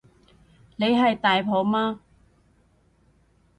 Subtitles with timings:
[0.77, 1.99] 你係大婆嘛